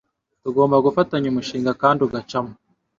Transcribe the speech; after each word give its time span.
Tugomba 0.43 0.83
gufatanya 0.85 1.27
umushinga 1.29 1.71
kandi 1.81 1.99
ugacamo. 2.07 2.53